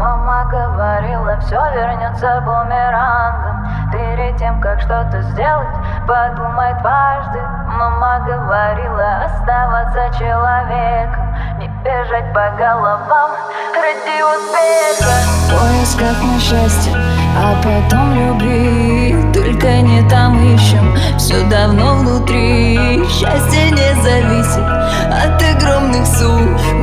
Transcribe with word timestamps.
Мама 0.00 0.48
говорила, 0.50 1.38
все 1.40 1.60
вернется 1.74 2.40
бумерангом 2.40 3.68
Перед 3.92 4.38
тем, 4.38 4.58
как 4.62 4.80
что-то 4.80 5.20
сделать, 5.20 5.76
подумай 6.08 6.72
дважды. 6.80 7.38
Мама 7.66 8.24
говорила, 8.26 9.24
оставаться 9.26 10.18
человеком 10.18 11.36
Не 11.58 11.68
бежать 11.84 12.32
по 12.32 12.48
головам 12.56 13.32
ради 13.74 14.22
успеха. 14.22 15.12
В 15.36 15.50
поисках 15.50 16.22
на 16.22 16.40
счастье, 16.40 16.94
а 17.36 17.54
потом 17.62 18.14
любви. 18.14 19.32
Только 19.34 19.82
не 19.82 20.08
там 20.08 20.42
ищем, 20.54 20.96
все 21.18 21.44
давно 21.50 21.96
внутри. 21.96 23.04
Счастье 23.06 23.70
не 23.70 24.00
зависит 24.00 24.64
от 25.12 25.42
огромных 25.42 26.06
сумм 26.06 26.79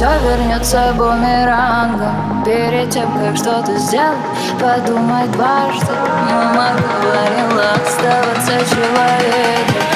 все 0.00 0.08
вернется 0.20 0.94
бумерангом. 0.96 2.42
Перед 2.42 2.88
тем, 2.88 3.12
как 3.18 3.36
что-то 3.36 3.76
сделать, 3.76 4.16
подумай 4.58 5.28
дважды. 5.28 5.92
Мама 6.24 6.70
говорила, 7.02 7.72
оставаться 7.74 8.74
человеком 8.74 9.89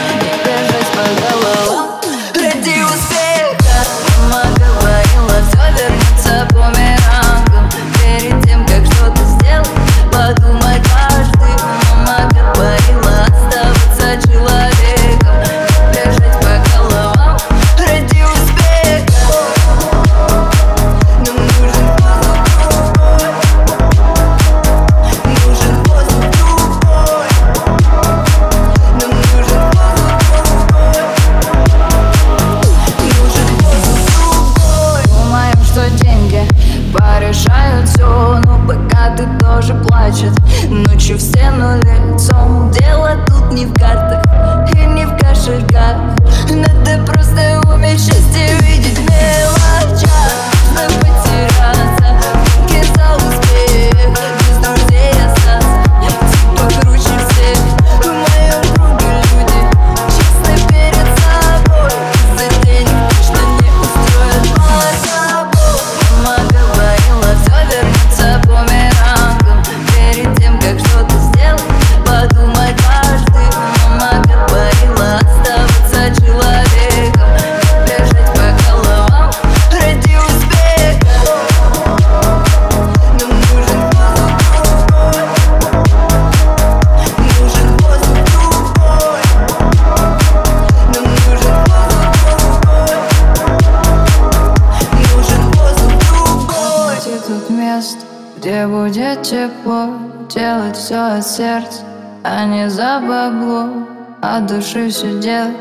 Место, 97.55 98.01
где 98.37 98.67
будет 98.67 99.23
тепло 99.23 99.89
Делать 100.29 100.77
все 100.77 101.17
от 101.17 101.27
сердца, 101.27 101.83
а 102.23 102.45
не 102.47 102.69
за 102.69 103.01
бабло 103.01 103.87
От 104.21 104.47
души 104.47 104.89
все 104.89 105.21
делать 105.21 105.57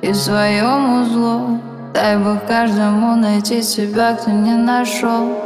и 0.00 0.12
в 0.12 0.16
своем 0.16 1.02
узло 1.02 1.60
Дай 1.94 2.16
Бог 2.18 2.44
каждому 2.46 3.16
найти 3.16 3.62
себя, 3.62 4.14
кто 4.14 4.30
не 4.30 4.54
нашел 4.54 5.43